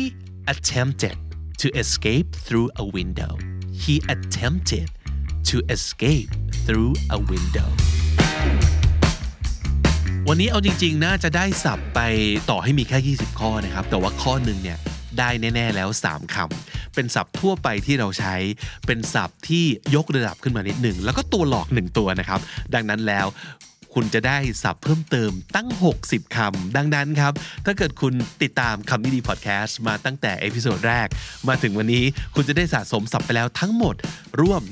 [0.53, 1.17] attempted
[1.62, 3.33] to escape through a window
[3.83, 4.88] he attempted
[5.51, 6.31] to escape
[6.64, 7.71] through a window
[10.31, 12.01] วันนี้เอาจริง ๆ น่าจะได้สับไป
[12.51, 14.79] ต่อให้มีแค่ 20 ข้อนะครับ แต่ว่าข้อหนึ่งเนี่ย
[15.19, 18.35] ได้แน่ ๆ แล้ว 3คำเป็นศัพท์ทั่วไปที่เราใช้
[18.87, 19.64] เป็นศัพท์ที่
[19.95, 22.41] ยกระดับขึ้นมานิดหนึ่ง แล้วก็ตัวหลอกหนึ่งตัวนะครับ
[22.75, 23.27] ดังนั้นแล้ว
[23.95, 25.69] คุณจะได้ศัพท์เพิ่มเติมตั้ง
[26.03, 27.33] 60 คำ ดังนั้นครับ
[27.67, 31.09] ถ้าเกิดคุณติดตามคำนี้ดีพอดแคสต์มาตั้งแต่ episode แรก
[31.49, 33.95] มาถึงวันนี้คุณจะได้สะสมศัพท์ไปแล้วทั้งหมด
[34.41, 34.62] ร่วม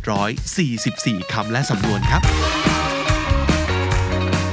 [0.00, 2.22] 7,744 คำและสำนวนครับ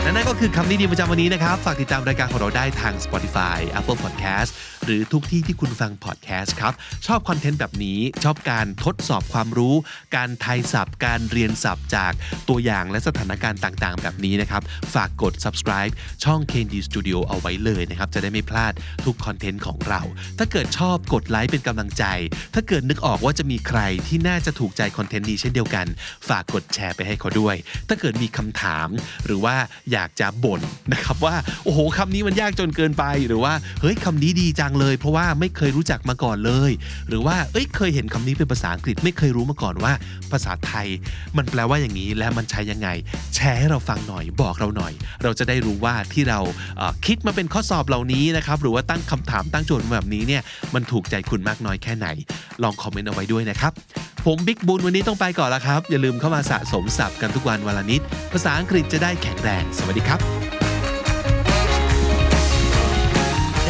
[0.03, 4.51] และนั่นก็คือคำนี้ดีประจำวันนี้นะครับ ฝากติดตามรายการของเราได้ทาง Spotify Apple Podcast
[4.85, 6.73] หรือทุกที่ที่คุณฟัง podcast ครับ
[7.07, 9.75] ชอบ content แบบนี้ ชอบการทดสอบความรู้
[10.15, 12.11] การทายศัพท์ การเรียนศัพท์จาก
[12.49, 14.61] ตัวอย่างและสถานการณ์ต่างๆ แบบนี้นะครับ
[14.93, 18.73] ฝากกด subscribe ช่อง Candy Studio เอาไว้เลยนะครับ จะได้ไม่พลาด
[19.05, 20.01] ทุกคอนเทนต์ของเรา
[20.39, 22.03] ถ้าเกิดชอบกดไลค์เป็นกำลังใจ
[22.53, 25.85] ถ้าเกิดนึกออกว่าจะมีใครที่น่าจะถูกใจคอนเทนต์นี้เช่นเดียวกัน
[26.29, 27.55] ฝากกดแชร์ไปให้เขาด้วย
[27.87, 28.87] ถ้าเกิดมีคำถาม
[29.25, 29.55] หรือว่า
[29.91, 30.61] อยากจะบ่น
[30.93, 36.71] นะครับว่าโอ้โหคำนี้มันยากจนเกินไปหรือว่าเฮ้ยคำนี้ดีจังเลย เพราะว่าไม่เคยรู้จักมาก่อนเลย
[37.07, 39.93] หรือว่าเอ้ยเคยเห็นคำนี้เป็นภาษาอังกฤษ ไม่เคยรู้มาก่อนว่า
[40.31, 40.87] ภาษาไทย
[41.37, 42.89] มันแปลว่าอย่างนี้และมันใช้ยังไง
[43.35, 46.39] แชร์ให้เราฟังหน่อยบอกเราหน่อย เราจะได้รู้ว่าที่เรา
[47.05, 50.41] คิดมาเป็นข้อสอบเหล่านี้นะครับหรือว่าตั้งคำถามตั้งโจทย์มาแบบนี้เนี่ย
[50.73, 52.07] มันถูกใจคุณมากน้อยแค่ไหน
[52.63, 53.71] ลองคอมเมนต์เอาไว้ด้วยนะครับ
[54.25, 58.01] ผมบิ๊กบุญวันนี้ต้องไปก่อนแล้วครับ อย่าลืมเข้ามาสะสมศัพท์กันทุกวันวันละนิด
[58.33, 60.60] ภาษาอังกฤษจะได้แข็งแรง สวัสดีครับ